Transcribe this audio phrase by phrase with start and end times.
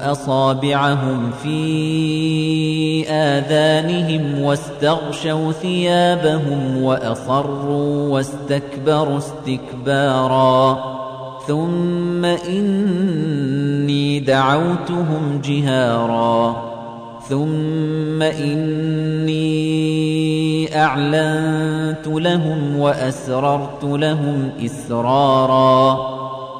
[0.00, 10.78] أصابعهم في آذانهم واستغشوا ثيابهم وأصروا واستكبروا استكبارا.
[11.46, 16.56] ثم إني دعوتهم جهارا.
[17.28, 19.46] ثم إني
[20.76, 26.15] أعلنت لهم وأسررت لهم إسرارا.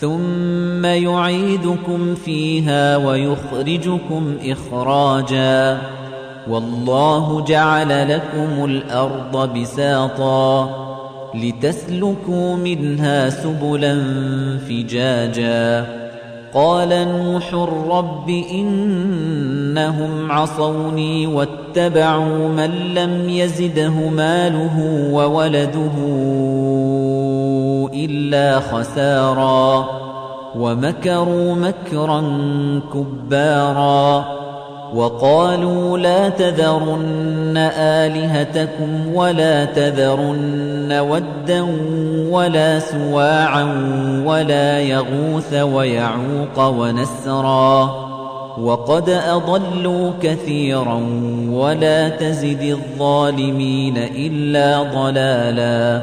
[0.00, 5.78] ثم يعيدكم فيها ويخرجكم إخراجا.
[6.50, 10.70] والله جعل لكم الأرض بساطا
[11.34, 14.00] لتسلكوا منها سبلا
[14.68, 15.86] فجاجا.
[16.54, 17.54] قال نوح
[17.90, 25.92] رب إنهم عصوني واتبعوا من لم يزده ماله وولده
[27.94, 29.88] إلا خسارا
[30.56, 32.20] ومكروا مكرا
[32.94, 34.24] كبارا
[34.94, 41.66] وقالوا لا تذرن آلهتكم ولا تذرن ودا
[42.30, 43.64] ولا سواعا
[44.26, 48.08] ولا يغوث ويعوق ونسرا
[48.62, 51.00] وقد أضلوا كثيرا
[51.50, 56.02] ولا تزد الظالمين إلا ضلالا